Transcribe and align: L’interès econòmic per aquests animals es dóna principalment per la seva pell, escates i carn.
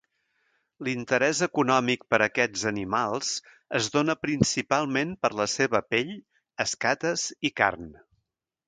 L’interès 0.85 1.41
econòmic 1.47 2.05
per 2.13 2.19
aquests 2.27 2.63
animals 2.71 3.29
es 3.81 3.91
dóna 3.97 4.17
principalment 4.25 5.13
per 5.27 5.33
la 5.43 5.49
seva 5.59 5.87
pell, 5.95 6.15
escates 6.69 7.31
i 7.51 7.57
carn. 7.63 7.89